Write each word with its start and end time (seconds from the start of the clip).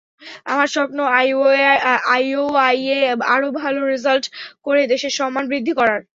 আমার 0.45 0.67
স্বপ্ন 0.75 0.97
আইওআইয়ে 2.11 2.99
আরও 3.33 3.47
ভালো 3.61 3.79
রেজাল্ট 3.85 4.25
করে 4.65 4.81
দেশের 4.93 5.13
সম্মান 5.19 5.43
বৃদ্ধি 5.51 5.73
করার। 5.79 6.01